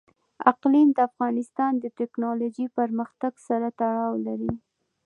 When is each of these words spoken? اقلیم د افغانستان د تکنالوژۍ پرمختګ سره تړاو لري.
اقلیم 0.51 0.89
د 0.93 0.99
افغانستان 1.09 1.71
د 1.79 1.85
تکنالوژۍ 1.99 2.65
پرمختګ 2.77 3.33
سره 3.47 3.67
تړاو 3.79 4.13
لري. 4.27 4.53